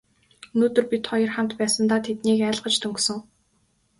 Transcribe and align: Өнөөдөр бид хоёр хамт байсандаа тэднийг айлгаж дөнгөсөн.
Өнөөдөр 0.55 0.85
бид 0.93 1.03
хоёр 1.11 1.31
хамт 1.35 1.51
байсандаа 1.59 1.99
тэднийг 2.07 2.39
айлгаж 2.47 2.75
дөнгөсөн. 2.79 3.17